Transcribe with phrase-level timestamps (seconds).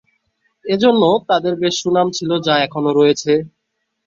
[0.65, 3.33] এরজন্য তাদের বেশ সুনাম ছিল যা এখনো রয়েছে।